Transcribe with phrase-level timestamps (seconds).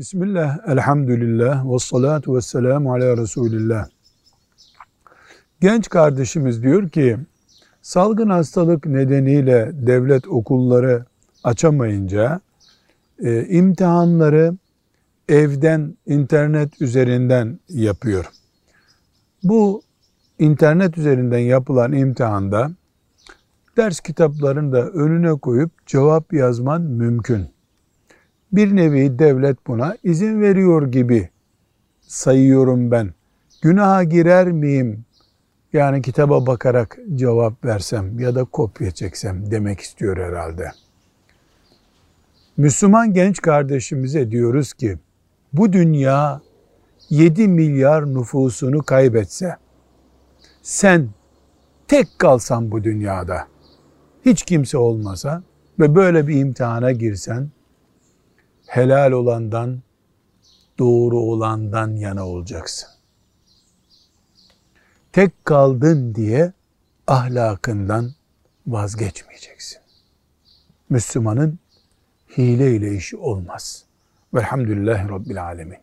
[0.00, 3.88] Bismillah, elhamdülillah, ve salatu ve selamu ala Resulillah.
[5.60, 7.16] Genç kardeşimiz diyor ki,
[7.82, 11.04] salgın hastalık nedeniyle devlet okulları
[11.44, 12.40] açamayınca
[13.18, 14.54] e, imtihanları
[15.28, 18.24] evden, internet üzerinden yapıyor.
[19.42, 19.82] Bu
[20.38, 22.70] internet üzerinden yapılan imtihanda
[23.76, 27.59] ders kitaplarını da önüne koyup cevap yazman mümkün.
[28.52, 31.28] Bir nevi devlet buna izin veriyor gibi
[32.00, 33.14] sayıyorum ben.
[33.62, 35.04] Günaha girer miyim?
[35.72, 40.72] Yani kitaba bakarak cevap versem ya da kopya çeksem demek istiyor herhalde.
[42.56, 44.98] Müslüman genç kardeşimize diyoruz ki
[45.52, 46.40] bu dünya
[47.10, 49.56] 7 milyar nüfusunu kaybetse
[50.62, 51.08] sen
[51.88, 53.46] tek kalsan bu dünyada
[54.24, 55.42] hiç kimse olmasa
[55.80, 57.48] ve böyle bir imtihana girsen
[58.70, 59.82] helal olandan
[60.78, 62.88] doğru olandan yana olacaksın.
[65.12, 66.52] Tek kaldın diye
[67.06, 68.12] ahlakından
[68.66, 69.78] vazgeçmeyeceksin.
[70.90, 71.58] Müslümanın
[72.38, 73.84] hile ile işi olmaz.
[74.34, 75.78] Velhamdülillahi Rabbil Alemin.